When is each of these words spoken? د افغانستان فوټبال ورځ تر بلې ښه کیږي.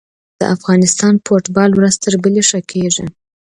د 0.39 0.41
افغانستان 0.55 1.13
فوټبال 1.25 1.71
ورځ 1.75 1.93
تر 2.03 2.13
بلې 2.23 2.43
ښه 2.49 2.59
کیږي. 2.71 3.05